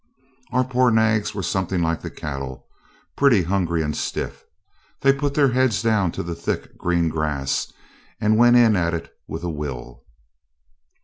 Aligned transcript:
Our 0.51 0.63
poor 0.63 0.89
nags 0.89 1.35
were 1.35 1.43
something 1.43 1.83
like 1.83 2.01
the 2.01 2.09
cattle, 2.09 2.65
pretty 3.15 3.43
hungry 3.43 3.83
and 3.83 3.95
stiff. 3.95 4.43
They 5.01 5.13
put 5.13 5.35
their 5.35 5.51
heads 5.51 5.83
down 5.83 6.11
to 6.13 6.23
the 6.23 6.33
thick 6.33 6.75
green 6.75 7.07
grass, 7.07 7.71
and 8.19 8.35
went 8.35 8.55
in 8.55 8.75
at 8.75 8.95
it 8.95 9.13
with 9.27 9.43
a 9.43 9.51
will. 9.51 10.03